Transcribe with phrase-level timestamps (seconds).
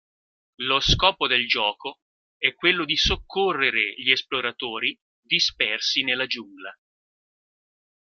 [0.61, 1.99] Lo scopo del gioco
[2.39, 6.75] è quello di soccorrere gli esploratori dispersi nella giungla.